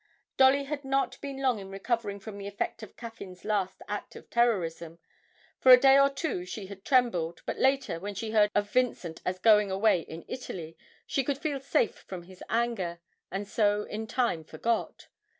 [0.35, 4.31] Dolly had not been long in recovering from the effect of Caffyn's last act of
[4.31, 4.97] terrorism;
[5.59, 9.21] for a day or two she had trembled, but later, when she heard of Vincent
[9.27, 10.75] as away in Italy,
[11.05, 15.05] she could feel safe from his anger, and so in time forgot.